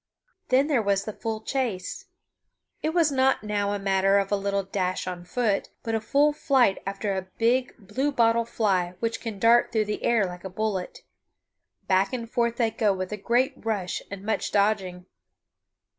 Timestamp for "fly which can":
8.45-9.37